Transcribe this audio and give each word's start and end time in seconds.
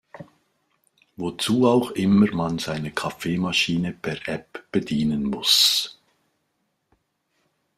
Wozu 1.15 1.67
auch 1.67 1.91
immer 1.91 2.25
man 2.33 2.57
seine 2.57 2.89
Kaffeemaschine 2.91 3.93
per 3.93 4.27
App 4.27 4.63
bedienen 4.71 5.23
muss. 5.25 5.99